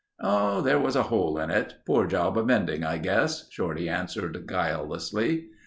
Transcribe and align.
"Oh, 0.19 0.61
there 0.61 0.79
was 0.79 0.95
a 0.95 1.03
hole 1.03 1.37
in 1.37 1.51
it. 1.51 1.75
Poor 1.85 2.07
job 2.07 2.35
of 2.35 2.47
mending 2.47 2.83
I 2.83 2.97
guess," 2.97 3.47
Shorty 3.51 3.87
answered 3.87 4.47
guilelessly. 4.47 5.49